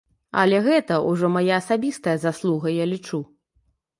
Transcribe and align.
Але 0.43 0.61
гэта 0.67 0.95
ўжо 1.09 1.29
мая 1.35 1.53
асабістая 1.61 2.15
заслуга, 2.25 2.73
я 2.79 2.85
лічу. 2.95 3.23